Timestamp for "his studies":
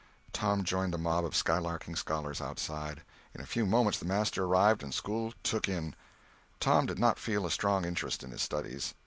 8.31-8.95